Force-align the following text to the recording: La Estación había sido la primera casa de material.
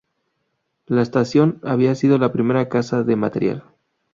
La 0.87 1.03
Estación 1.03 1.59
había 1.63 1.93
sido 1.93 2.17
la 2.17 2.31
primera 2.33 2.69
casa 2.69 3.03
de 3.03 3.15
material. 3.15 3.65